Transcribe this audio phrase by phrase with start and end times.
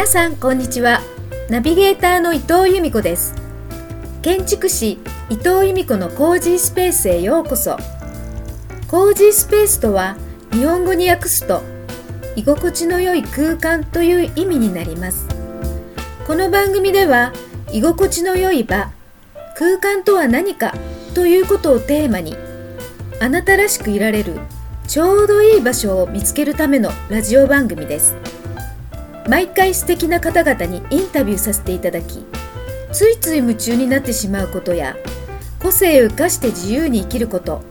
[0.00, 1.02] 皆さんこんにちは。
[1.50, 3.34] ナビゲーターの伊藤由美子です。
[4.22, 4.92] 建築士
[5.28, 7.76] 伊藤由美子のコージースペースへようこそ。
[8.88, 10.16] コージースペースとは
[10.52, 11.60] 日本語に訳すと
[12.34, 15.28] 居心地の良い空間という意味になります。
[16.26, 17.34] この番組では
[17.70, 18.90] 居心地の良い場
[19.54, 20.74] 空間とは何か
[21.14, 22.38] ということをテーマに
[23.20, 24.40] あなたらしくいられる
[24.88, 28.29] ちょうどいい場所を見つけるためのラジオ番組です。
[29.28, 32.24] 毎回素敵な方々にインタビューさせていただき
[32.92, 34.96] ついつい夢中になってしまうことや
[35.60, 37.62] 個性を生かして自由に生きること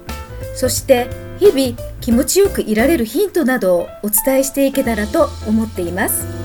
[0.55, 6.38] そして日々気持ちよくいられるヒントなどをお伝えしていけたらと思っています。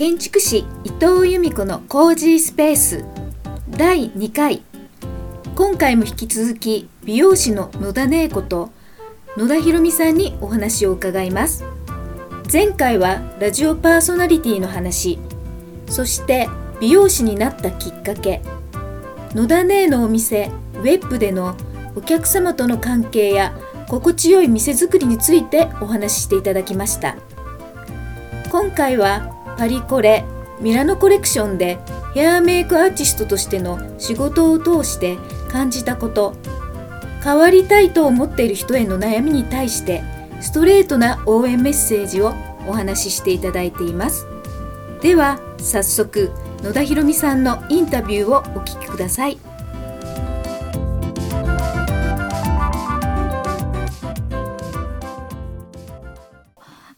[0.00, 3.04] 建築士伊藤由美子のコージースペース。
[3.68, 4.62] 第2回。
[5.54, 8.70] 今回も引き続き美容師の野田玲子と
[9.36, 11.66] 野田博美さんにお話を伺います。
[12.50, 15.18] 前回はラジオパーソナリティの話。
[15.86, 16.48] そして
[16.80, 18.40] 美容師になったきっかけ。
[19.34, 21.54] 野田姉のお店ウェブでの
[21.94, 23.54] お客様との関係や
[23.86, 27.16] 心地よい店づくりについてお話ししていただきました。
[28.50, 30.24] 今回はパリコレ
[30.58, 31.78] ミラノコレクションで
[32.14, 35.18] ヘアメイクアーティストとしての仕事を通して
[35.50, 36.34] 感じたこと。
[37.22, 40.02] 変わりたいと思っている人への悩みに対して
[40.40, 42.32] ストレートな応援メッセージを
[42.66, 44.24] お話ししていただいています。
[45.02, 46.30] では早速
[46.62, 49.38] 野田博美さんのインタビューをお聞きください。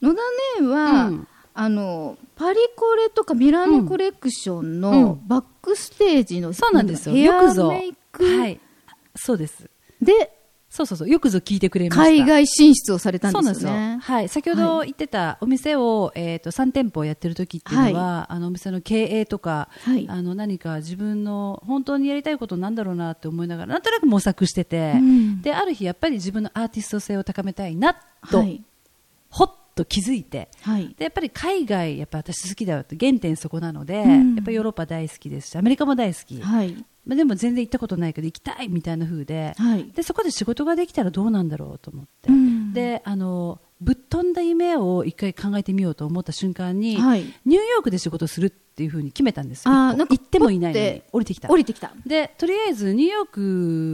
[0.00, 0.20] 野田
[0.60, 7.14] 姉は、うんあのパリコレとかミラノコレクションうのんバックステージの、そうなんですよ。
[7.14, 7.68] ヘアよくぞ。
[7.68, 8.60] メイクはい。
[9.14, 9.68] そうです。
[10.00, 10.32] で
[10.72, 11.08] そうそうそう。
[11.10, 12.04] よくぞ聞いてくれました。
[12.04, 13.72] 海外進出をされたんそうなんですよ。
[13.72, 13.98] ね。
[14.00, 14.28] はい。
[14.30, 27.94] 先ほど言ってたお店を、えっ、と、3店舗やってる時っていうのは、あの、お店の経営とか、はいあの、何か自分の本当にやりたいことなんだろうなって思いながら、なんとなく模索してて、うんで、ある日やっぱり自分のアーティスト性を高めたいな、
[28.30, 28.64] と、はい
[29.28, 30.94] ほっと気づいて、はい。
[30.96, 34.34] でやっぱり海外、やっぱ私好きだよって原点そこなので、うん。
[34.36, 36.40] やっぱりヨーロッパ大好きですし、アメリカも大好き。
[36.40, 36.72] はい。
[37.04, 39.90] まあ、でも全然行ったことないけど行きたいみたいな風で,、はい。
[39.94, 42.72] でそこで仕事ができたらどうなんだろうと思って、うん。
[42.72, 47.24] であのぶっ飛んだ夢を一回考えてみようと思った瞬間に、はい。
[47.44, 51.02] ニューヨークで仕事するっていう風に決めたんですあーなんか行ってもいないのに。
[51.10, 51.48] 降りてきた。
[51.48, 51.92] 降りてきた。
[52.06, 53.26] でとりあえずニューヨー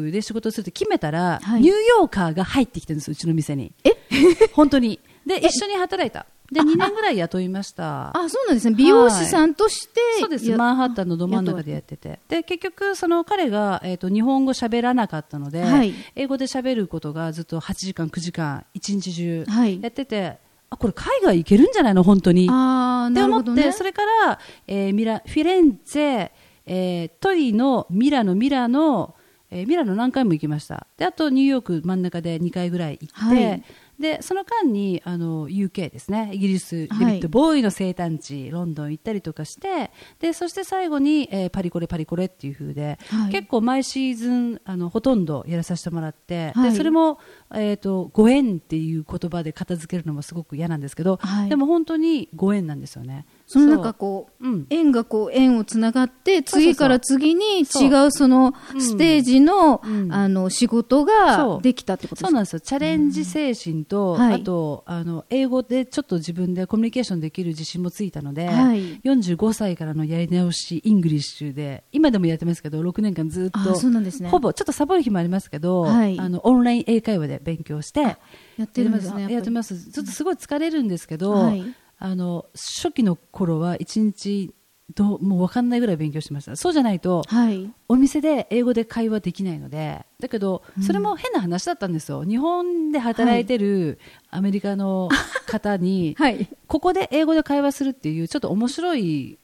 [0.07, 1.63] クで仕事するって決めたら、はい。
[1.63, 3.73] ニューヨーカーが入ってきてるんですうちの店に。
[3.85, 3.93] え？
[4.53, 6.25] 本当にで一緒に働いた。
[6.51, 8.17] で2年ぐらい雇いました。
[8.17, 8.75] あそうなんですね。
[8.75, 10.49] 美容師さんとして、そうです。
[10.51, 12.19] やマンハッタンのど真ん中でやってて。
[12.27, 15.93] で結局その彼が、えー、と日本語喋らなかったので、はい。
[16.17, 19.83] 英語で喋ることがずっと8時間9時間一日中はい。
[19.83, 20.39] やってて、
[20.71, 22.03] あこれ海外行けるんじゃないの？
[22.03, 22.49] 本当に。
[22.51, 26.31] ああって思って、それから、えーミラフィレンツェ、
[26.65, 29.15] えートリノミラノミラノ、
[29.51, 30.87] えーミラノ何回も行きました。
[30.97, 33.65] であとニューヨーク真ん中で2回ぐらい行って、はい
[33.99, 36.31] でその間にあの UK ですね。
[36.33, 43.33] イギリス、はいデビッド・ボーイの生誕地ロンドン行ったりとかしてでそして最後に、えーパリコレパリコレっていう風で、はい。
[43.33, 46.71] 結構毎シーズンあのほとんどやらさせてもらって、はい。
[46.71, 47.19] でそれも、
[47.53, 51.49] えー、とご縁っていう言葉で片付けるのもすごく嫌なんですけど、はい。
[51.49, 53.27] でも本当にご縁なんですよね。
[53.51, 54.67] そのなんかこううん。
[54.69, 58.81] 縁がこう縁をつながって次から次に違うそのうん。
[58.81, 60.13] ステージの,、うん。
[60.13, 62.29] あの仕事ができたってことですか？
[62.29, 62.35] そう。
[62.35, 62.61] なんですよ。
[62.61, 64.35] チャレンジ精神と、はい。
[64.35, 69.01] あとあの英語でちょっと自分でコミュニケーションできる自信もついたので、はい。
[69.01, 74.29] 45歳からのやり直し English で今でもやってますけど6年間ずっあとそうなんですね。
[74.29, 76.21] ほぼちょっとサボる日もありますけど、はい。
[76.21, 78.19] あのオンライン英会話で勉強してや
[78.65, 79.91] ってるんですねやってます。
[79.91, 81.65] ちょっとすごい疲れるんですけど、はい
[81.99, 84.55] あの初期の頃は1日
[84.95, 86.57] どうもう分かんないぐらい勉強してました。
[86.57, 87.71] そうじゃないと、はい。
[87.89, 93.99] お店で英語で会話できないのでだけどそれも変な話だったんですよ、日本で働いてる
[94.31, 95.09] アメリカの
[95.47, 96.49] 方に、 はい。
[96.67, 99.39] ここで英語で会話するっていうちょっと面白い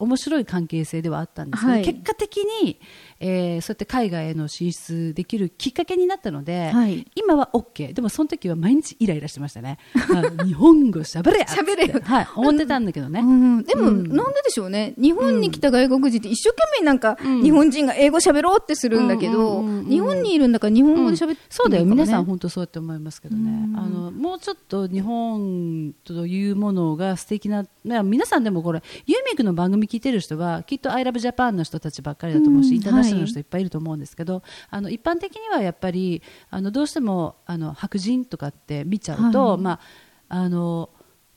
[0.00, 1.84] 面白い関係性ではあったんですけど、はい。
[1.84, 2.80] 結果的に、
[3.20, 7.06] えーそうやって海外への進出できるきっかけになったので、はい。
[7.14, 9.78] 今は OK でもその時は毎日イライラしてましたね。
[9.94, 11.46] あ日本語喋れや。
[11.46, 11.90] 喋れよ。
[11.90, 14.08] っつってはい、思ってたんだけどね、うん、でも、うん。
[14.08, 14.94] なんででしょうね。
[14.96, 17.42] 日本に来た外国人って一生懸命なんか、うん。
[17.42, 22.24] 日本人が英語喋ろうってするんだけど、日本にいるんだから日本語で喋って、そうだよ、皆さんん。
[22.24, 23.78] 本当そうやって思いますけどね、うん。
[23.78, 32.74] あのもうちょっと日本というものが素敵な、ね皆さんでもこれ、ユーミックの番組聞いてる人は、きっと I love Japan の人たちばっかりだと思うし、うん。
[32.76, 39.60] インターナショナルの人いっぱいいると思うんですけど、あの一般的にはやっぱり、あのどうしてもあの白人とかって見ちゃうと、はい。
[39.60, 39.80] まあ
[40.28, 40.90] あの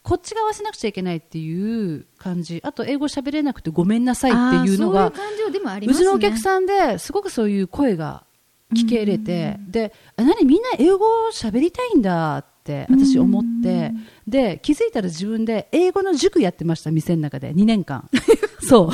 [0.03, 4.33] こっちが合わせなくちゃいけないっていう感じ、あと英語喋れなくてごめんなさいっ
[4.65, 6.03] ていうのが、ういう感情でもありますね。
[6.03, 8.25] うちのお客さんですごくそういう声が
[8.75, 13.93] 聞けれて、であ何みんな英語喋りたいんだって私思って、
[14.27, 17.53] で気づいたら自分で英語の塾やってました店の中で。
[17.53, 18.09] 2年間
[18.67, 18.89] そう。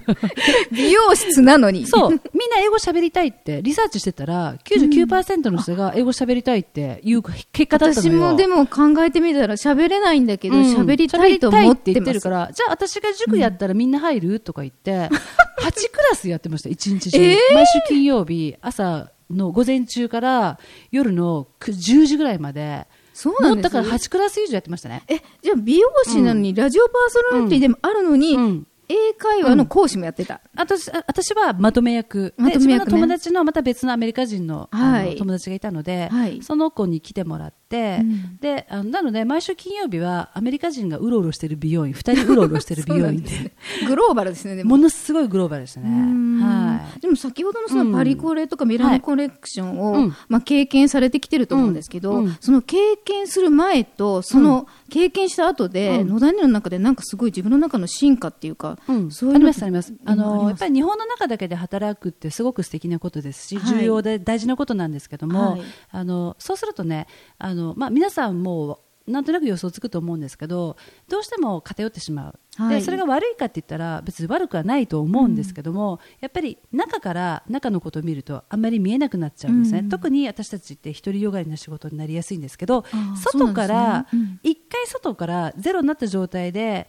[0.72, 1.86] 美容室なのに。
[1.86, 2.10] そう。
[2.10, 2.18] みん
[2.50, 3.62] な英語喋りたいって。
[3.62, 10.62] リサーチしてたら99%の人が英語喋りたいっていう結果だったの私よもでも考えてみたら喋れないんだけど、うん。
[10.74, 12.12] 喋、りたいと思って言って。
[12.12, 14.40] るから、じゃあ私が塾やったらみんな入る？
[14.40, 15.08] とか言って、
[15.60, 17.18] 8クラスやってました、1日中。
[17.18, 17.54] えー？
[17.54, 20.58] 毎週金曜日、朝の午前中から
[20.90, 25.04] 夜の9 10時ぐらいまで、そうなんだから8クラス以上やってましたね。
[25.08, 30.40] え、じゃあ美容師なのに、ラジオパーソナリティでもあるのに、うん英会話の講師もやってた。
[30.56, 32.90] 私あ私はまとめ役、まとめ役ね。
[32.90, 35.16] 友達のまた別のアメリカ人の,、はい。
[35.16, 36.42] 友達がいたので、はい。
[36.42, 38.36] その子に来てもらって、うん。
[38.38, 43.52] であのなので毎週金曜日はアメリカ人がうろうろしてる美容院2人うろうろしてる美容院で。
[43.86, 44.70] グローバルですね、でも。
[44.70, 45.88] ものすごいグローバルでしたね。
[45.88, 46.40] うん。
[46.40, 47.00] はい。
[47.00, 50.02] でも先ほどのそのパリコレとかミラノコレクションを、はい。
[50.04, 50.14] うん。
[50.28, 52.24] まあ、経験されてきてると思うんですけど、うん。
[52.24, 52.36] うん。
[52.40, 56.08] その経験する前とその経験した後で、うん。
[56.08, 59.92] 野田の中でなんかすごい自分の中の進化っていうか、うん、そういうのありますあります。
[60.04, 63.80] あのやっぱり日本の中だけで働くってすごく素敵なことですし、はい。
[63.80, 65.62] 重要で大事なことなんですけども、はい。
[65.90, 67.08] あのそうするとね
[67.38, 70.76] あの、まあ、皆さんもなんとなく予想つくと思うんですけど
[71.08, 72.78] どうしても偏ってしまう、はい。
[72.78, 79.88] でそれが悪いかって言ったら別に悪くはないと思うんですけども、やっぱり中から中のことを見るとあんまり見えなくなっちゃうんですね、うん。
[79.88, 82.84] 特に私たちって独りよがりな仕事になりやすいんですけど
[83.16, 84.38] 外からそうなん
[84.74, 86.88] 回外からゼロになった状態で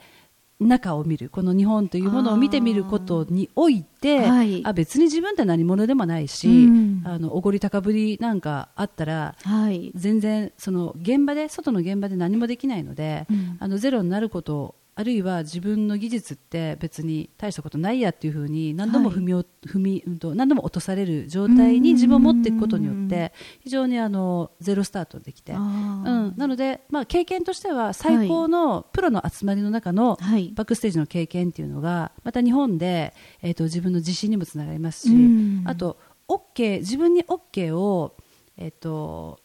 [0.60, 4.64] 中を見るこの日本というものを見てみることにおいてあ、はい。
[4.74, 7.02] 別に自分って何者でもないし、うん。
[7.04, 13.58] あのおごり高ぶりなんかあったらはい、全然その現場で外の現場で何もできないので、うん。
[13.60, 30.54] あのゼロになることあるいは自分の技術って別に大したことないやっていうふうに何度も踏みお、踏みうんと何度も落とされる状態に自分を持っていくことによって非常にあのゼロスタートできて、うん、なので、まあ、経験としては最高のプロの集まりの中のはい。
[30.56, 35.64] バックステージの経験っていうのがまた日本で、えー、と自分の自信にもつながりますし、うん。
[35.66, 35.98] あと
[36.28, 38.16] OK 自分に OK を、
[38.58, 39.40] えー、と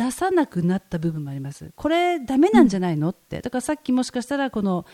[0.00, 1.72] 出さなくなった部分もあります。
[1.76, 3.10] これダメなんじゃないの？
[3.10, 3.42] って。
[3.42, 4.86] だからさっきもしかしたらこの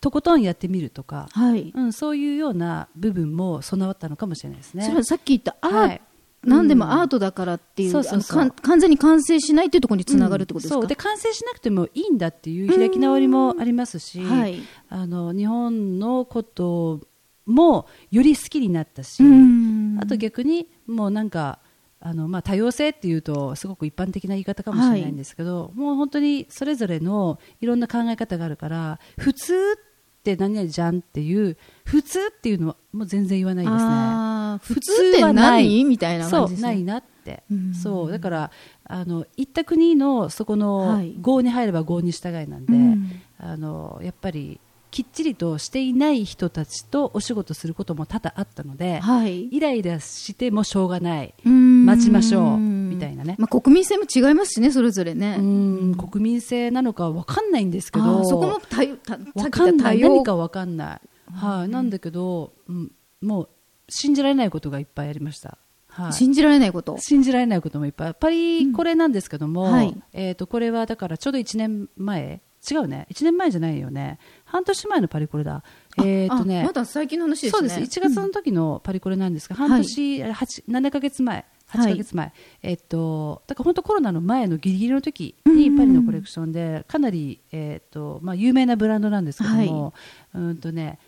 [0.00, 4.84] とことんやってみるとか、はい、うん、そういうような部分も備わったのかもしれないですね。
[4.84, 6.00] それはさっき言ったアート、はい
[6.46, 8.50] 何でもアートだからっていう,、そうそうそう。
[8.50, 10.86] 完全に完成しないっていうところにつながるってことですか、そう。
[10.86, 14.60] で完成しなくてもいいんだっていう開き直りもありますし、はい。
[14.90, 17.00] あの日本のこと
[17.46, 19.98] もより好きになったし、うん。
[20.02, 21.60] あと逆にもうなんか
[22.06, 31.56] あの、まあ、多様性っていうとすごく一般的な言い方かもしれないんですけど、もう本当にそれぞれのいろんな考え方があるから普通って何々じゃんっていう
[31.86, 34.58] 普通っていうのはもう全然言わないですね。
[34.62, 35.64] 普普通はない。
[35.64, 36.60] 何みたいな感じね。
[36.60, 37.74] ないなって、うん。
[37.74, 38.50] そうだから
[38.84, 41.16] あの行った国のそこのはい。
[41.20, 43.10] 郷に入れば郷に従いなんで、うん。
[43.38, 44.60] あのやっぱり
[44.94, 49.52] きっちりとしていない人たちとお仕事することも多々あったので、はい。
[49.52, 52.58] イライラしてもしょうがない、待待ちましょう。
[52.58, 53.34] みたいなね。
[53.40, 55.94] まあ、国民性も違いますしねそれぞれね、うん。
[55.96, 61.00] 国民性なのかわかんないんですけあどーそこも多様たさっわき言った多かんない様何かわかんない、
[61.32, 63.48] はい、なんだけど、うん、もう
[63.88, 65.58] 信じられないことがいっぱいありました。
[65.88, 66.12] はい。
[66.12, 66.98] 信じられないこと？
[67.00, 68.14] 信じられないこともいっぱい。
[68.14, 70.02] パリこれなんですけども、うんはい。
[70.12, 72.40] えー、とこれはだからちょうど1年前。
[72.70, 73.06] 違うね。
[73.10, 74.18] 1年前じゃないよね
[74.54, 75.64] 半年前のパリコレだ。
[76.04, 77.68] えっ、とあねまだ最近の話ですね。
[77.68, 81.44] そうです1月の時のパリコレなんですが、半年、あれ8 7ヶ月前。
[81.68, 82.32] 8ヶ月前、
[82.62, 89.94] えっとだから本当コロナの前のギリギリの時にパリのコレクションでかなり、えっとまあ、有名なブランドなんですけども、
[90.34, 91.00] うんとね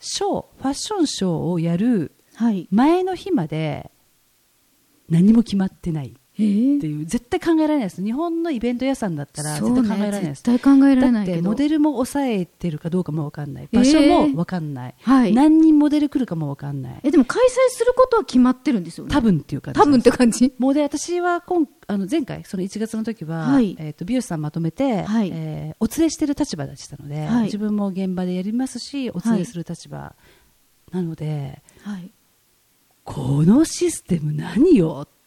[0.00, 2.66] ショーファッションショーをやるはい。
[2.72, 3.92] 前の日まで
[5.08, 6.14] 何も決まってない。
[6.14, 8.02] えーっていう絶対考えられないです。
[8.02, 11.38] 日本のイベント屋さんだったら絶対考えられないねです、絶対考えられだないけど。
[11.38, 13.68] ってモデルも抑えてるかどうかも分かんない。
[13.70, 15.34] 場所も分かんない、はい。
[15.34, 17.00] 何人モデル来るかも分かんない。
[17.02, 19.12] えでも開催することは決まってるんですよね。
[19.12, 20.54] 多分っていう感じ多分ってじ感じ。
[20.58, 23.76] もうで私は今あの前回その1月の時は、はい。
[23.78, 25.30] えー、と美容師さんまとめて、はい。
[25.32, 27.44] えーお連れしてる立場でしたので、はい。
[27.44, 30.14] 自分も現場でやりますしお連れする立場
[30.92, 32.10] なので、はい。
[33.04, 35.21] このシステム何よって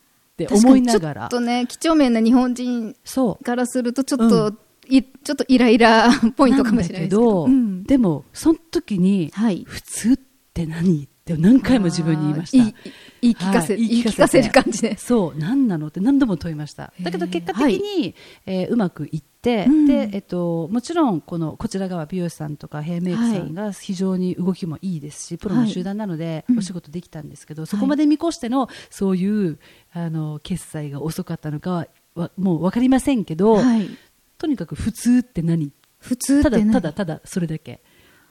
[0.52, 1.22] 思いながら。
[1.22, 3.44] ちょっとね几帳面な日本人そう。
[3.44, 7.48] からするとちょっと、ういちょっとイライラポイントかもしれないですけど。
[7.48, 7.84] なん。
[7.84, 9.64] でもその時に、はい。
[9.66, 10.18] 普通っ
[10.54, 11.08] て何？
[11.26, 12.64] って何回も自分に言いました。
[12.64, 12.76] い
[13.20, 14.96] 言い聞かせ、はい言い聞かせる感じで。
[14.96, 16.94] そう何なのって何度も問いました。
[17.02, 18.14] だけど結果的に、
[18.46, 19.88] えーうまくいって、うん。
[19.88, 26.60] でえっと、もちろんこのこちら側美容師さんとかヘアメイクさんが非常に動きもいいですし、プロの集団なのでうん。
[26.60, 29.58] お仕事できたんですけど、そこまで見越してのそういう
[29.94, 33.90] あの決済が遅かったのかははもう分かりませんけど、はい。
[34.38, 35.72] とにかく普通って何？
[35.98, 36.72] 普通って何？
[36.72, 37.82] ただただただそれだけ、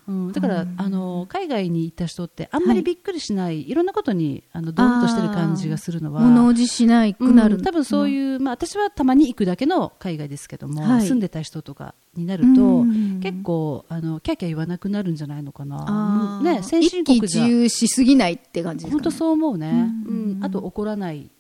[0.07, 0.75] うん、だから、うん。
[0.77, 7.63] あの海外に行った人ってあんまりびっくりしない、い、ろんなことにあのドンとしてる感じがするのは物おじしないくなる、うん。
[7.63, 11.07] 多分そうういう、まあ、私はたまに行くだけの海外ですけども、はい。
[11.07, 16.41] 住んでた人とかになると、うん結構あのキャーキャー言わなくなるんじゃないのかな。
[16.43, 17.45] ね、先進国じゃ。
[17.47, 20.45] 一憂しすぎないって感じですか、ね、本当そう思うね、ううんん。
[20.45, 21.31] あと怒らない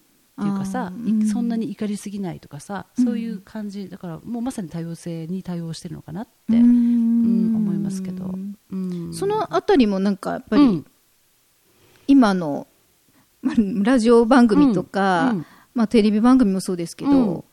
[0.40, 3.04] っていうかさあ、ーいそんなに怒りすぎないとかさ、うん。
[3.04, 8.32] そういう感じだからもうまさに多様性に対応してるのかなって、ううんん思いますけど、
[8.70, 9.14] うん。
[9.14, 10.86] そのあたりもなんかやっぱり、うん。
[12.08, 12.66] 今の、
[13.42, 15.36] まあラジオ番組とか、うん。
[15.38, 15.46] うん。
[15.74, 17.44] まあ、テレビ番組もそうですけど、うん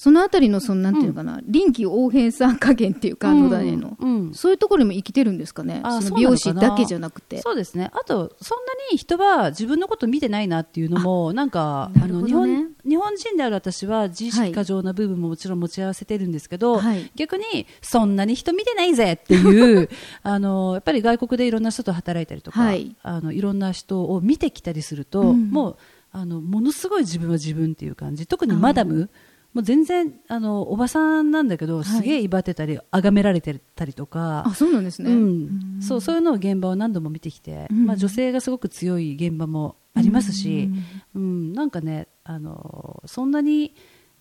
[0.00, 7.42] そのあたりのそのなんていうのかな、臨機応変さ加減っていうか、野田ねの、うんそういうところにも生きてるんですかね、あその美容師だけじゃなくて。
[7.42, 7.90] そうですね。
[7.92, 12.28] あと、そんなに人は自分のこと見てないなっていうのも、なんか、なるほどね。
[12.28, 17.10] 日本、日本人である私は自意識過剰な部分ももちろん持ち合わせてるんですけど、はい。
[17.14, 19.90] 逆に、そんなに人見てないぜっていう、
[20.24, 22.96] あの、やっぱり外国でいろんな人と働いたりとか、はい。
[23.02, 25.50] あの、いろんな人を見てきたりすると、うん。
[25.50, 25.76] もう、
[26.12, 28.26] あの、ものすごい自分は自分っていう感じ。
[28.26, 29.10] 特にマダム、
[29.52, 31.84] もう全然、あの、おばさんなんだけど、はい。
[31.84, 37.86] すげえ威張ってたり、崇められてたりとか、あそうなんですね、うん、そうそういうのを現場を何度も見てきて、うん。
[37.86, 40.70] まあ、女性がすごく強い現場もありますし、
[41.14, 41.52] うん。
[41.52, 43.74] なんかねあのそんなに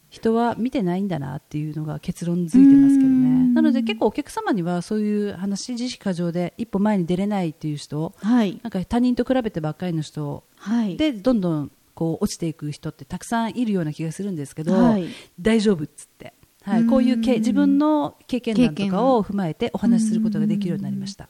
[0.09, 3.53] 人は見てないんだなっていうのが結論づいてますけどね、うん。
[3.53, 8.59] なので結構お客様にはそういう話自意識過剰で一歩前に出れないっていう人はい。
[8.63, 10.97] なんか他人と比べてばっかりの人はい。
[10.97, 16.33] でどんどんこう落ちていく人ってたくさんいるような気がするんですけど、はい大丈夫っつって。
[16.61, 21.27] はい、うんこういうけ自分の経験談とかを踏まえてお話しすることができるようになりました。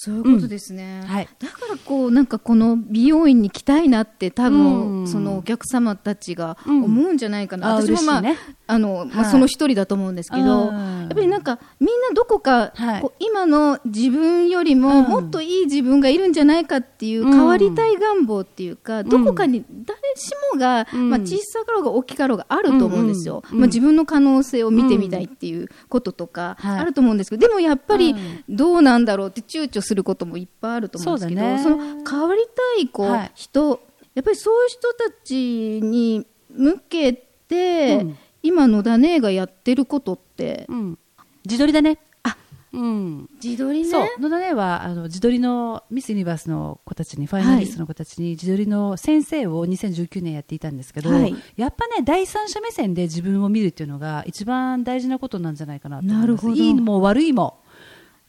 [0.00, 1.28] そういうことですね、はい。
[1.40, 5.08] だからこうなんかこの美容院に来たいなって多分、うん。
[5.08, 8.36] そのお客様たちが思うんじゃないかな、あ私もまあ、ね。
[8.68, 11.00] あのまあ、はいその一人だと思うんですけど、うん。
[11.00, 13.00] やっぱりなんかみんなどこか、はい。
[13.00, 15.04] こう今の自分よりもうん。
[15.08, 17.32] もっといい自分がいるんじゃないかっていううん。
[17.32, 21.10] 変わりたい願望っていうか、どこかに誰しもが、うん。
[21.10, 26.78] まあ、小さかろうが大きかろうがあると思うんですよ、うんうんまあ、自分の可能性を見てみたいっていうこととかはい。
[26.78, 28.44] あると思うんですけど、でもやっぱりうん。
[28.48, 31.76] どうなんだろうって躊躇することもいっぱいあると思うんですけどそ,、その
[32.08, 32.42] 変わり
[32.76, 33.32] たいこう、はい。
[33.34, 33.80] 人
[34.14, 38.18] やっぱりそういう人たちに向けて、うん。
[38.42, 40.98] 今野田姉がやってることって、うん、
[41.44, 41.98] 自撮りだね。
[42.24, 42.36] あ。
[42.72, 43.28] うん。
[43.42, 43.88] 自撮りね。
[43.88, 51.34] そう、野田ねは、あの、自撮りのミスユニバースの子たちに、ファイナリストの子たちに、自撮りの先生を2019年やっていたんですけど、はい。
[51.56, 56.20] やっぱね、第三者目線で自分を見るっていうのが、一番大事なことなんじゃないかなと思います。
[56.22, 56.54] なるほど。
[56.54, 57.60] いいも悪いも。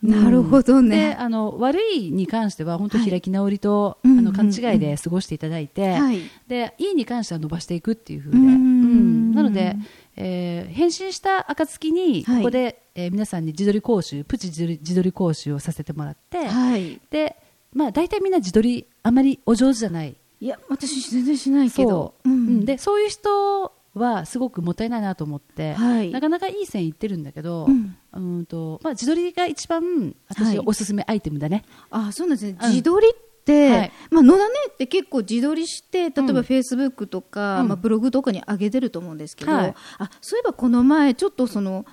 [0.02, 1.16] なるほどでね。
[1.20, 3.10] あの悪いに関しては本当はい。
[3.10, 6.22] 開き直りと、うんあの勘違いで過ごしていただいて、はい。
[6.48, 9.76] でいいに関しては伸ばしていくっていう風で、うんうんなので、
[10.16, 12.44] えー返信した暁にこはい。
[12.44, 17.00] こで、えー皆さんに自撮り講習プチ自撮り自撮り講習をさせてもらって、はい。
[17.10, 17.36] で
[17.74, 20.16] まあ、大体みんな自撮りあまりお上手じゃない。
[20.42, 21.90] いや、私全然しないけど。
[21.90, 22.66] そう、ん。
[22.66, 26.12] でそういう人はすごくもったいないなと思って、はい。
[26.12, 27.96] なかなかいい線いってるんだけど、うん。
[28.12, 31.64] うんとまあ、自撮りが一番私がおすすめアイテムだね。
[31.92, 32.58] あ、そうなんですね。
[32.60, 32.70] うん。
[32.70, 33.92] 自撮りって、はい。
[34.10, 36.44] まあ、野田ねって結構自撮りして、例えばうん。
[36.44, 37.68] フェイスブックとか、うん。
[37.68, 39.76] まあ、ブログとかに上げてると思うんですけど、はい。
[39.98, 41.86] あ、そういえばこの前、ちょっとその、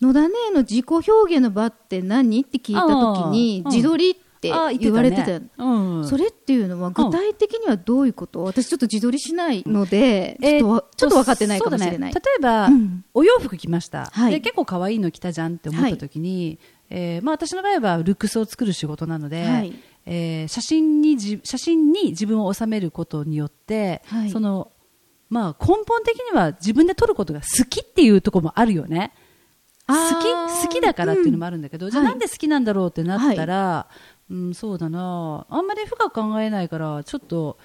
[0.00, 5.26] 野田ねの自己表現の場って何って聞いたときに、自撮りってあー言われてた。
[5.40, 5.48] ね。
[5.58, 12.12] うん、それっていうのは具体的にはどういうこと、私ちょっと自撮りしないので、えーちょっとわちょっと分かってないかもしれない。
[12.12, 13.04] ね、例えば、うん。
[13.14, 14.32] お洋服着ました、はい。
[14.32, 16.58] で結構可愛いの着たじゃんって思った時に、
[16.90, 19.72] えーまあ、私の場合はルックスを作る仕事なので、はい。
[20.06, 24.30] えー写真にじ写真に自分を収めることによって、はい。
[24.30, 24.70] その
[25.30, 29.12] まあ、根本的には自分で撮ることが好きっていうところもあるよね。
[29.86, 32.12] 好き好きだからっていうのもあるんだけど、じゃあはい。
[32.12, 33.88] なんで好きなんだろうってなったら、
[34.30, 35.46] うん、そうだな。
[35.48, 37.56] あんまり深く考えないからちょっと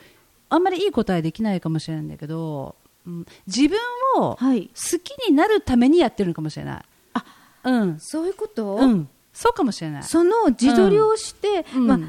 [0.49, 3.77] あんまりいい答えできないかもしれないんだけど、うん、自分
[4.17, 4.69] を好はい。
[4.69, 6.83] きになるためにやってるのかもしれない。
[7.13, 7.25] あ
[7.63, 10.03] うん、そういうこと、うん、そうかもしれない。
[10.03, 11.87] その自撮りをして、うん。
[11.87, 11.99] まあ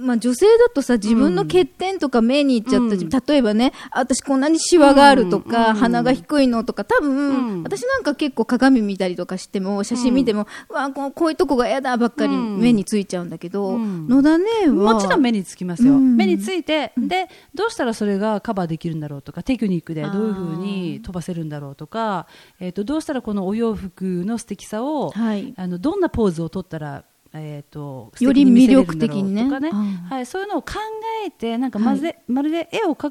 [0.00, 3.08] まあ、女性だとさ自分の欠点とか目にいっちゃった、うん。
[3.08, 5.74] 例えばね私こんなにシワがあるとか、うん。
[5.76, 7.62] 鼻が低いのとか多分、うん。
[7.62, 12.58] 私なんか結構鏡見たりとかしても写真見ても、うわこうこういうとこが嫌だばっかりうん。
[12.58, 14.08] 目についちゃうんだけど、うん。
[14.08, 16.16] 野田姉はもちろん目につきますよ、うん。
[16.16, 22.26] 目について、でどうしたらそれがカバーできるんだろうとかテクニックでどういうふうに飛ばせるんだろうとか、
[22.58, 25.54] えー、とどうしたらこのお洋服の素敵さを、はい。
[25.56, 29.76] あのどんなポーズを取ったら、えー、とより魅力的にねとかね、うん。
[30.08, 30.74] はい、そういうのを考
[31.24, 33.10] えてなんかまるで,、まるで絵を描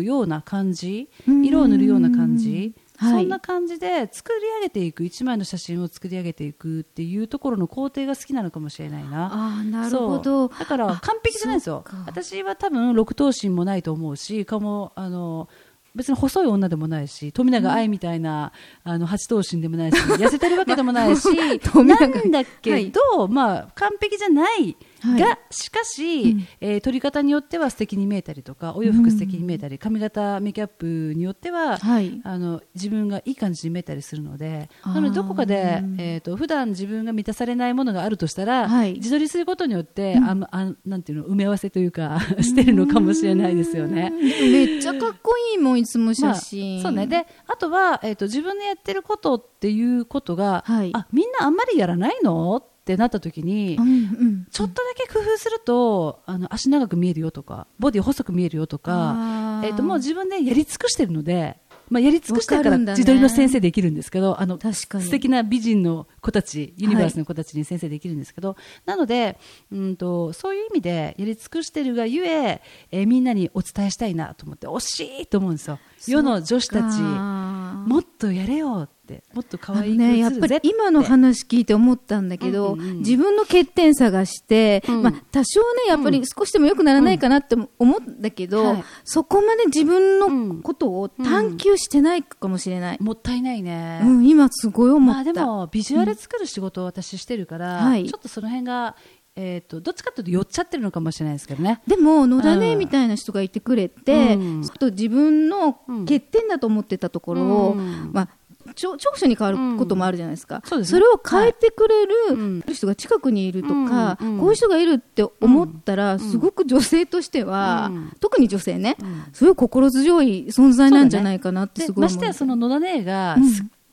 [0.00, 1.44] くような感じうん。
[1.44, 3.22] 色を塗るような感じ、はい。
[3.22, 9.26] そんな感じで作り上げていく一枚の写真を作り上げていくっていうところの工程が好きなのかもしれないな。
[9.26, 10.48] ああなるほど。
[10.48, 11.84] だから完璧じゃないんですよ。
[12.06, 15.48] 私は多分六頭身もないと思うし顔もあの
[15.94, 18.52] 別に細い女でもないし富永愛みたいな、
[18.84, 21.28] あの八頭身でもないし痩せてるわけでもないし
[21.60, 25.38] 富永なんだけど、まあ完璧じゃないが、はい。
[25.50, 26.46] しかし、うん。
[26.60, 32.20] えー撮り方によっては素敵に見えたりとかお洋服素敵に見えたり、髪型メイキャップによっては、はい。
[32.24, 38.94] あの自分がいい感じに見えたりするのでなのでどこかで、えー、と普段自分が満たされないものがあるとしたら、はい。
[38.94, 44.10] 自撮りすることによって、あんあんなんていうの埋め合わせというか してるのかもしれないですよね。
[44.10, 47.06] めっちゃかっこいいもんいつも写まあ真、そうね。
[47.06, 50.90] であとは、えー、と自分でやってることっていうことが、はい。
[50.94, 52.62] あみんなあんまりやらないの
[52.94, 54.46] ってなった時に、うんうん。
[54.50, 61.58] ちょっとだけ工夫するとあの足長く見えるよとかボディ細く見えるよとかえー、ともう自分でやり尽くしてるので、
[61.90, 65.04] まあ、やり尽くしてるから自撮りの先生できるんですけどあの確かに。
[65.04, 68.56] 素敵な美人の子たちユニバースの子たちに先生できるんですけど、
[68.86, 69.38] なので
[69.70, 75.78] うんとそういう意味でやり尽くしてるがゆええーみんなにお伝えしたいなと思って惜しいと思うんですよ。
[76.06, 82.98] 世の女子たちもっとやれよってもっと可愛いね、やっぱり今の話聞いて思ったんだけど、うんうんうん。
[82.98, 85.02] 自分の欠点探して、うん。
[85.02, 88.84] まあ、多少ね、やっぱり少しでも良くならないかなって思うんだけど、はい。
[89.04, 92.98] そこまで自分のことを探求してないかもしれない。
[93.00, 95.14] もったいないね、うん、今すごい思った。
[95.14, 98.08] まあでもビジュアル作る仕事を私してるから、はい。
[98.08, 98.96] ちょっとその辺が、
[99.42, 101.80] えー、とどっちかというと寄っちゃってるのかもしれないですけどね。
[101.86, 102.78] でも野田ねうん。
[102.78, 104.62] みたいな人がいてくれて、うん。
[104.62, 105.72] ちょっと自分の
[106.04, 108.10] 欠点だと思ってたところを、うん。
[108.12, 108.28] まあ、
[108.74, 111.00] 長所に変わることもあるじゃないですか、そうですね。
[111.00, 111.94] れを変えてくれ
[112.30, 112.60] うん。
[112.60, 114.38] る人が近くにいるとか、うんうん。
[114.40, 118.12] こういう人がいるって思ったら、すごく女性としては、うん。
[118.20, 118.96] 特に女性ね、ん。
[119.32, 123.36] すごい心強い存在なんじゃないかなってですごいましてやその野田姉が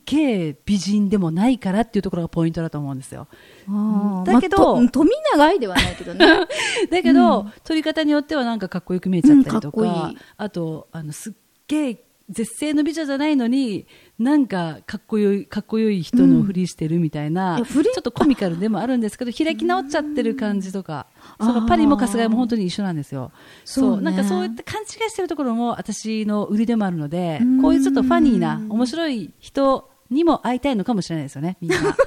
[0.07, 3.27] げえ美人でもないからっていうところがポイントだと思うんですよ。
[4.25, 6.25] だけどまあと富永愛ではないけどね。
[6.89, 10.17] だけど、撮り方によってはなんかかっこよく見えちゃったりとか,、うんいい。
[10.37, 11.33] あとあのすっ
[11.67, 13.87] げえ絶世の美女じゃないのに
[14.19, 17.89] なんかかっこよいかっこよい人のふりしてるみたいな、いやふり。
[17.89, 21.07] ちょっとコミカルでもあるんですけど開き直っちゃってる感じとか、
[21.39, 23.31] そのパリも春日井も本当に一緒なんですよ。
[23.63, 24.03] そうね。
[24.03, 27.61] なんかそういった勘違いしてるところも私の売りでもあるのでうん。
[27.61, 31.77] こういうちょっとファニーな面白い人にも会いたいのかもしれないですよねみんな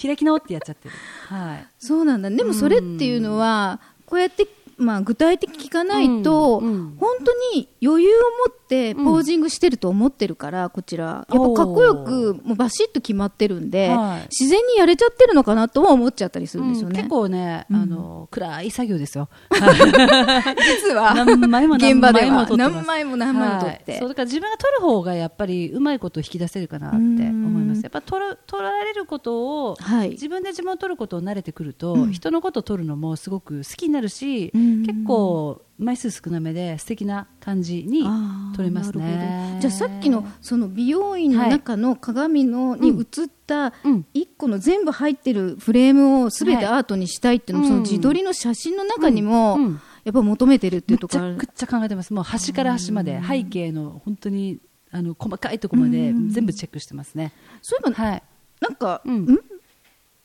[0.00, 0.94] 開き直ってやっちゃってる。
[1.26, 1.66] はい。
[1.78, 2.30] そうなんだ。
[2.30, 4.46] でもそれっていうのはこうやって、
[4.78, 6.96] まあ、具体的に聞かないと、うんうん。
[6.98, 11.04] 本当に余裕を持ってポージングしてると思ってるから、こちら。
[11.04, 14.22] やっぱかっこよくもうバシッと決まってるんで、はい。
[14.30, 19.28] 自然にやれちゃってるのかなとは思っちゃったりするんですよね、うん結構ね、あの暗い作業ですよ。
[19.50, 24.00] 実は何枚も何現場では枚も何枚も何枚も撮って、はい。
[24.00, 27.67] そうだから自分が撮る方がやっぱりうまいことを引き出せるかなって思います。
[27.82, 30.10] やっぱ撮る撮られることを、はい。
[30.10, 32.12] 自分で自分を撮ることを慣れてくると、うん。
[32.12, 39.58] 人のことを撮るのもすごく好きになるし、うん結構枚数少なめで素敵な感じにあー撮れますね。
[39.60, 42.92] じゃあさっきのその美容院の中の鏡のに映
[43.24, 44.06] ったうん。
[44.12, 49.58] 一個の全部入ってるフレームをすべてアートにしたいっていうのも、はいその自撮りの写真の中にも
[50.04, 51.36] やっぱ求めてるっていめうところある。
[51.36, 52.12] ちゃくちゃ考えてます。
[52.12, 54.58] もう端から端まで背景の本当に
[54.90, 57.32] あの細かいところまで全部チェックしてますね。
[57.62, 58.22] そういえばはい。
[58.60, 59.38] なんか、うんん？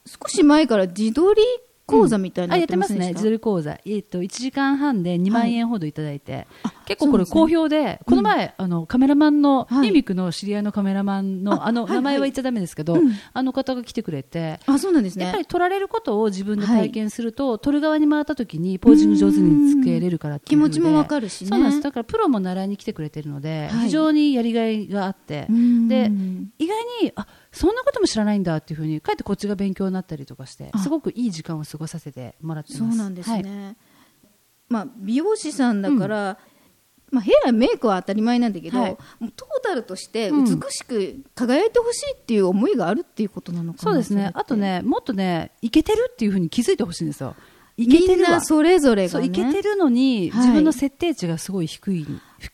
[0.05, 1.41] 少し前から自撮り
[1.85, 6.47] 講座みたいなやってますね、自撮り講座、えっと1時間半で2万円ほどいただいて、
[6.85, 9.87] 結構これ好評で、この前、あの、カメラマンの、はい。
[9.87, 11.97] ミミクの知り合いのカメラマンの、ああの、はいはい。
[11.97, 13.11] 名前は言っちゃダメですけど、うん。
[13.33, 15.25] あの方が来てくれて、あそうなんですね。
[15.25, 21.49] やっぱり撮られることを自分で体験すると、撮る側に回った時にポージング上手につけれるから気持ちもわかるしね。
[21.49, 21.81] そうなんです。
[21.81, 23.85] だからプロも習いに来てくれてるので、はい。
[23.85, 25.87] 非常にやりがいがあって、うん。
[25.87, 26.11] で、
[26.59, 32.79] 意外に、あ、そんなことも知らないんだっていうふうに、かえってこっちが勉強になったりとかしてあ、すごくいい時間を過ごさせてもらってます。
[32.79, 33.43] そうなんですはい。
[33.43, 33.77] ね、
[34.69, 36.37] まあ、美容師さんだから、
[37.11, 38.97] まあ、ヘアメイクは当たり前なんだけど、はい。
[39.35, 40.45] トータルとしてうん。
[40.45, 44.31] 美しく輝いてほしいっていう思いがあるっていうことなのかな、そうですね。
[44.33, 47.35] あとね、もっとね、いけてるっていうふうに気づいてほしいんですよ。
[47.77, 49.25] いけてみんるそれぞれがね。
[49.27, 50.39] いけてるのに、はい。
[50.41, 52.07] 自分の設定値がすごい低い、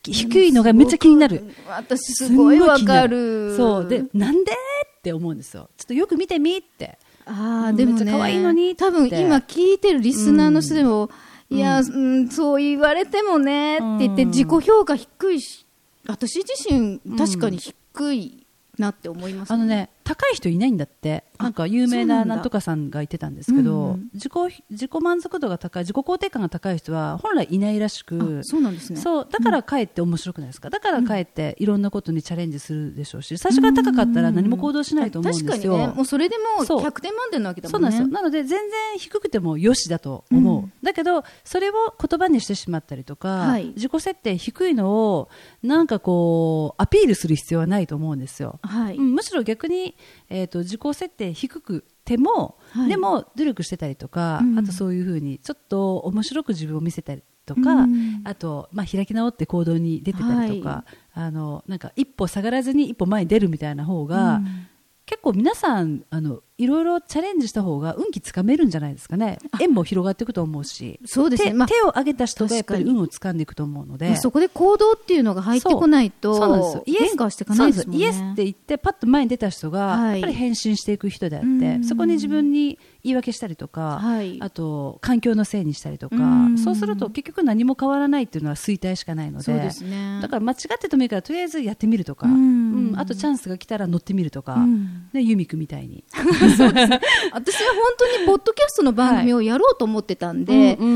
[0.04, 1.42] 低いのがめっちゃ気になる。
[1.66, 3.54] 私すごいわかる。
[3.56, 3.88] そう。
[3.88, 4.52] で、なんで
[5.00, 5.70] って思うんですよ。
[5.78, 6.98] ちょっとよく見てみって。
[7.24, 11.10] ああうんでもね可愛いのに多分今聞いてるリスナーの人でも、
[11.48, 15.66] いや、ううんそう言われてもねって言ってうん自己評価低いし
[16.06, 18.46] 私自身うん確かに低い
[18.78, 21.24] なって思います、あのね、高い人いないんだって。
[21.40, 24.32] あなんか有名なだなんとかさんが言ってたんですけど、うんうん自己、
[24.70, 30.70] 自己満足度が高い、自己肯定感が高い人は本来いないらしくあ、そうなんですねそう、だからかえって面白くないですか？
[30.70, 35.50] だからかえっていろんなことにチャレンジするでしょうし、最初から高かったら何も行動しないと思うんですよ。
[35.50, 38.04] 確かにねもうそれでもうそう100点満点なわけだそうなんですよ。
[38.04, 40.62] もんねなので、全然低くてもよしだと思う。
[40.64, 45.28] うんだけど、それを言葉にしてしまったりとか、はい自己設定低いのを、
[45.62, 48.58] なんかこう、アピールする必要はないと思うんですよ。
[48.62, 49.94] はい、うんむしろ逆に、
[50.28, 52.88] えー、と自己設定低くても、はい。
[52.88, 54.58] でも努力してたりとか、うん。
[54.58, 58.22] あとそういうふうにちょっと面白く自分を見せたりとか、うん。
[58.24, 64.66] あと、まあ、開き直って行動に出てたりとか、あのなんか一歩下がらずに一歩前に出るみたいな方が、うん。
[65.06, 69.38] 結構皆さんあのいろいろチャレンジした方が運気つかめるんじゃないですかね。
[69.60, 70.98] 縁も広がっていくと思うし。
[71.02, 71.54] 手そうですね。
[71.54, 74.08] まあ手を挙げた人がやっぱり運をつかんでいくと思うので。
[74.08, 76.82] まあそこで行動っていうのが入ってこないとそうなんですよ。
[76.86, 78.04] イエス変していかないですもんね。
[78.04, 80.12] イエスって言ってパッと前に出た人が、はい。
[80.12, 81.60] やっぱり変身していく人であっうん。
[81.60, 84.38] てそこに自分に言い訳したりとか、はい。
[84.42, 86.16] あと環境のせいにしたりとか。
[86.16, 86.20] う
[86.50, 86.58] ん。
[86.58, 89.52] そうすると結局何も変わらないっていうのは衰退しかないので。
[89.52, 90.18] ね。
[90.20, 92.90] だから間違っててもいいからとりあえずやってみるとか、うん。
[92.90, 92.98] うん。
[92.98, 95.08] あとチャンスが来たら乗ってみるとか、うん。
[95.12, 96.04] ね、ユミクみたいに。
[97.32, 100.92] 私は本当にポッドキャストの番組をやろうと思ってたんで、うんう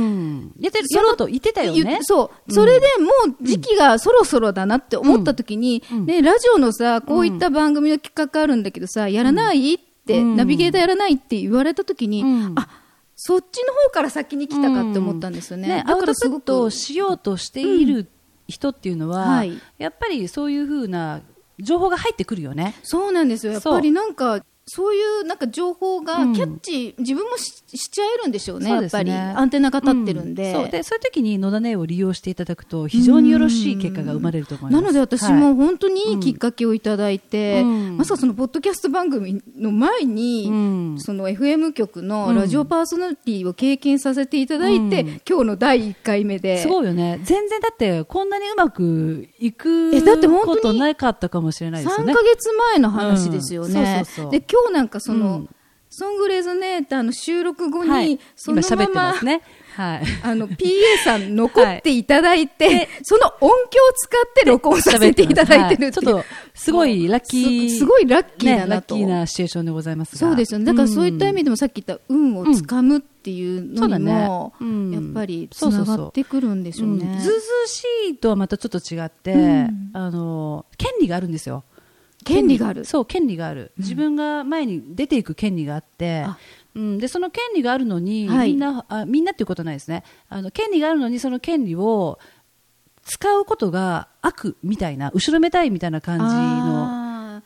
[0.51, 0.53] ん。
[0.61, 1.99] ややろうと言ってたよね。
[2.03, 2.55] そう、うん。
[2.55, 6.07] それでもう時期がそろそろだなって思った時に、うん。
[6.07, 10.37] ね、ラジオのさ、こういった番組の企画あるんだけどさ、やらないって、うん。
[10.37, 12.53] ナビゲーターやらないって言われた時に、うん。
[12.57, 12.69] あ、
[13.17, 15.69] そっちの方から先に来たかって思ったんですよね。
[15.69, 18.09] ね、だアウトプッからすごくしようとしている
[18.49, 19.59] 人っていうのは、はい。
[19.79, 21.23] やっぱりそういうふうな
[21.59, 22.75] 情報が入ってくるよね。
[22.83, 23.53] そうなんですよ。
[23.53, 29.13] やっぱりなんか、そういうなんか情報がうんキャッチ、自分もししちゃえるんでしょうね、そうねやっぱり。
[29.13, 30.51] アンテナが立ってるんで。
[30.53, 34.83] うそうでそういう時に野田姉を利用していただくと非常によろしい結果が生まれると思います。
[34.83, 46.59] なので私はいも本当にいいきっかけをいただいて、うんまさかそのポッドキャスト番組の前に、うんその FM 局のラジオパーソナリティを経験させていただいて、うん今日の第1回目で。
[46.59, 47.21] すごいよね。
[47.25, 52.23] 全然だってこんなにうまくいくえだって本当にことなかったかもしれないですよ3ねヶ。
[52.23, 53.81] 月前の話ですよね。
[53.81, 55.49] うんそうそうそうで、今日なんかその、うん
[55.97, 59.43] ソングレゾネーターの収録後に、はい、そのまま、ますね。
[59.77, 60.03] はい。
[60.25, 60.57] あの、PA
[61.05, 66.15] さん残っていただいて、その音響を使って録音させていただいてるっていう。
[66.15, 67.71] はいちょっと、すごいラッキー。
[67.71, 68.97] すすごいラッキーだね、なと。
[68.97, 70.19] ラッキーなシチュエーションでございますが。
[70.19, 70.65] そうですよね。
[70.65, 77.05] だからそういった意味ででもさっき言った運をつかむっていうのにも、そうだねうんやっぱりつながってくるんでしょうね。
[77.21, 81.63] ずうずうしいとはまたちょっと違って、うんあの、権利があるんですよ。
[82.25, 82.85] 権利がある。
[82.85, 83.73] そう、権利がある。
[83.79, 86.39] 自分が前に出ていく権利があって、あ。
[86.75, 88.53] うん、で、その権利があるのに、はい。
[88.53, 90.03] みんな、あみんなっていうことないですね。
[90.29, 92.19] あの、権利があるのに、その権利を
[93.05, 97.05] 使うことが悪みたいな、後ろめたいみたいな感じの、あ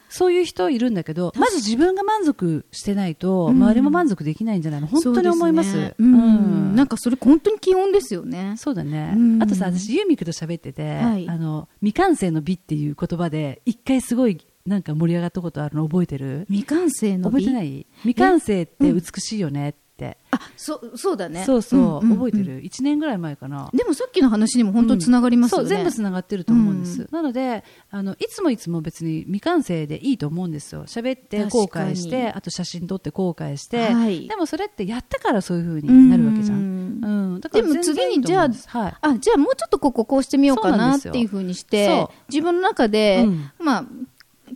[0.09, 3.57] そういう人いるんだけど、まず自分が満足してないと、うん。
[3.57, 4.87] 周りも満足できないんじゃないの？
[4.87, 5.95] ー本当に思います？
[5.99, 6.75] うん。
[6.75, 8.55] なんかそれ本当に基本ですよね。
[8.57, 9.13] そうだね。
[9.15, 9.43] うん。
[9.43, 11.29] あとさ、私、ユーミクと喋ってて、はい。
[11.29, 16.47] あの、未完成の美っていう言葉で、一回すごい、なんか盛り上がったことあるの覚えてる？
[16.49, 17.39] 未完成の美？
[17.39, 17.87] 覚えてない？
[18.03, 20.17] 未完成って美しいよねって。
[20.31, 21.45] あ、そう、そうだね。
[21.45, 23.71] そうそう、んんん覚えてる ?1 年ぐらい前かな。
[23.75, 25.69] でもさっきの話にも本当につながりますよね。
[25.69, 27.03] そう、全部つながってると思うんです。
[27.03, 30.85] うんなので、あの、いつもいつも別に未完成でいいと思うんですよ。
[30.87, 36.59] 喋って後悔して、あと写真撮って後悔して、はいでもそれってやったからそういう風になるわけじゃん。
[36.59, 36.65] うん
[37.03, 37.41] うん。
[37.41, 38.95] でも全然いいと思うんですはい。
[39.01, 43.85] あ、じゃあもうちょっとこここうしてみようかなっていうふうにしてそ、自分の中で、うんまあ、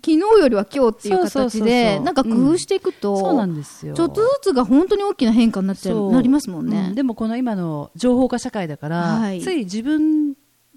[0.04, 3.94] 昨日よりは今日っていう形で、なんか工夫していくと、そうなんですよ。
[3.94, 6.86] ちょっとずつが本当に大きな変化になっちゃう、なりますもんね。
[6.88, 6.94] うん。
[6.96, 9.40] でもこの今の情報化社会だから、はい。
[9.40, 10.34] つい自分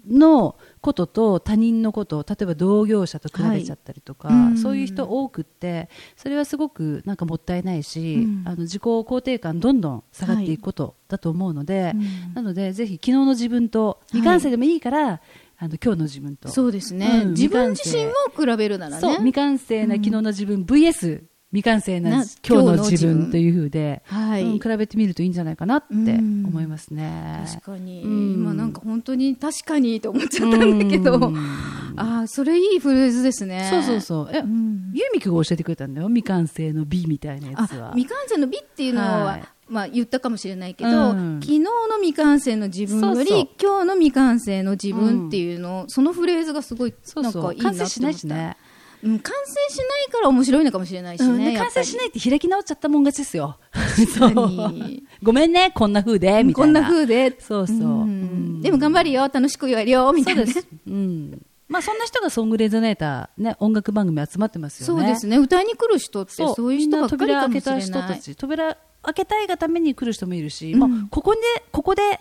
[0.08, 4.36] のことと他人のこと例えば同業者と比べちゃったりとか、はい。
[4.52, 4.58] うん。
[4.58, 8.42] そういう人多くってそれはすごくなんかもったいないし、うん。
[8.46, 11.98] あの自己肯定感どんどん下がっていくことだと思うので、う
[12.30, 12.34] ん。
[12.34, 15.20] なのでぜひ昨日の自分と未完成でもいいから、
[15.58, 16.48] あの今日の自分と。
[16.48, 19.14] そうですね、うん自分自身を比べるならね。
[19.16, 26.44] 未完成な昨日の自分 VS 未完成なな今日の自分というふうで、はい、うん比べてみるといいんじゃないかなってうん。
[26.46, 27.44] 思いますね。
[27.46, 28.34] 確かに、うん。
[28.34, 31.36] 今なんか本当に確かにと思っちゃったんだけど、うん。
[31.96, 33.68] ああそれいいフレーズですね。
[33.70, 34.30] そうそうそう。
[34.32, 34.90] え、うん。
[34.92, 36.08] ユーミクが教えてくれたんだよ。
[36.08, 37.92] 未完成の美みたいなやつは。
[37.92, 37.94] あ。
[37.94, 46.94] 未完成の美っていうのは、はいまあ、言ったかもしれないけど、うん昨日の未完成の自分よりそう今日の未完成の自分っていうの、そのフレーズがすごい。
[47.16, 48.56] なんかいいなって思ったね。
[49.02, 53.58] うん、完成しないから面白いのかもしれないしね、うん完成しないって開き直っちゃったもん勝ちですよ。
[55.22, 56.54] ごめんね、こんな風で、みたいな。
[56.54, 57.76] こんな風でそうそう。
[57.76, 60.68] うんうんでも頑張るよ楽しくやるよみたいうなそです。
[60.88, 61.42] うん。
[61.68, 65.02] まあそんな人がソングレゾネーター、ね、音楽番組集まってますよね。
[65.02, 70.80] そうですね歌いに来る人ってそういう人ばっかりかもしれ扉開けたない人たち扉開けたいがために来る人もいるし、うん。
[70.80, 71.40] もうここで
[71.72, 72.20] ここで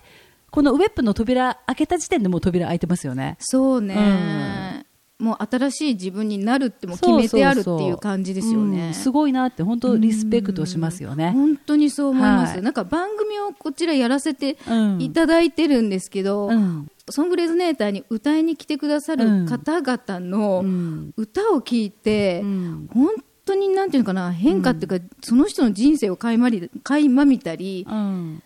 [0.51, 3.35] このウェブの扉開けた時点でもう扉開いてますよね。
[3.39, 4.85] そうね、
[5.19, 8.87] もう新しい自分になるってもう決めてあるっていう感じですよね。
[8.87, 8.93] うん。
[8.93, 11.31] すごいなって本当リスペクトしますよね。
[11.31, 12.61] 本当にそう思います、はい。
[12.61, 16.87] なんか番組をこちらやらせてうんいただいてるんですけど、うん。
[17.09, 21.13] ソングレズネーターに歌いに来てくださる方々うのん。
[21.17, 22.89] 歌を聴いて、うん。
[22.93, 23.09] 本
[23.45, 28.41] 当になんていうのかな変化っていうか、その人の人生を垣間り垣間見たり、うん。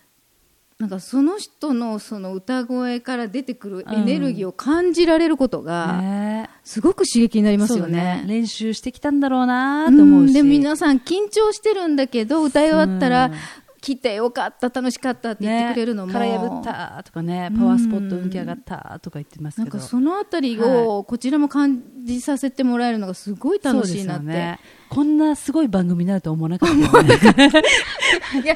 [0.77, 6.49] なんかその人のその歌声から出てくるエネルギーを感じられることがね。
[6.63, 8.23] すごく刺激になりますよそうだね。
[8.27, 10.31] 練習してきたんだろうなと思うし。
[10.31, 13.33] んで皆さん緊張してるんだけど歌い終わったら、うん
[13.81, 19.77] 来てよかった楽しかったって言ってくれるのも、ね、殻破ったとかねパワースポット運気上がったとか言ってますけど。
[19.77, 26.89] なんかそのあたりをこちらも感じさせてもらえるのがすごい楽しいなって、ね、こんなすごい番組になると思わなかったよね。
[26.89, 28.55] いや真剣にやる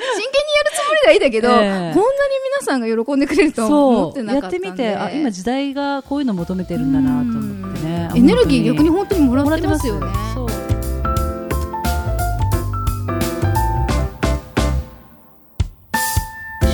[0.74, 1.58] つもりがいいんだけど、ええ。
[1.60, 4.68] こんなに皆さんが喜んでくれるとは思ってなかったんで。
[4.68, 8.10] やってみてあ今時代がこういうの求めてるんだなと思ってね。
[8.16, 10.08] エネルギー逆に本本当にもらってますよね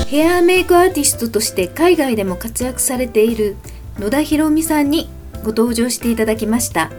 [0.10, 3.56] ヘアメイクアーティストとして海外でも活躍されている
[4.00, 5.08] 野田博美さんに
[5.44, 6.90] ご登場していただきました。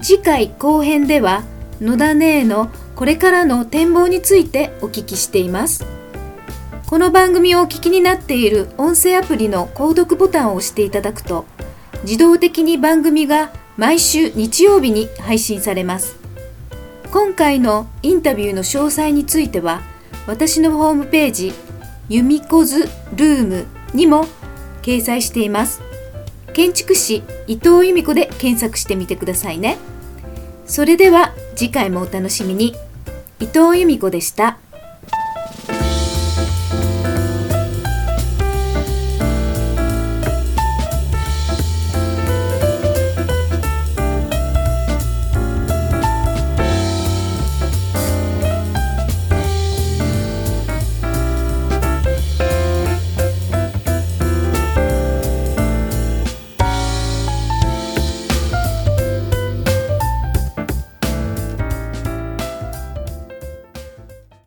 [0.00, 1.42] 次回後編では
[1.80, 5.84] 野田姉のこれからの展望についてお聞きしています。
[6.86, 11.44] この番組をお聞きになっている音声アプリの購読ボタンを押していただくと
[12.04, 16.14] 自動的に番組が毎週日曜日に配信されます。
[17.10, 19.82] 今回のインタビューの詳細については
[20.28, 21.52] 私のホームページ
[22.08, 24.26] ユミコズルームにも
[24.82, 25.82] 掲載しています。
[26.54, 29.78] 建築士伊藤由美子で検索してみてくださいね。
[30.66, 32.74] それでは次回もお楽しみに。
[33.40, 34.58] 伊藤由美子でした。